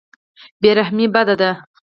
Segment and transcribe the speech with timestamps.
[0.61, 1.51] بې رحمي بده ده.